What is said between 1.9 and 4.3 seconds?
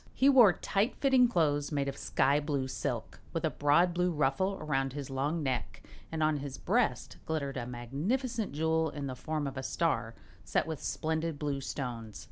sky blue silk, with a broad blue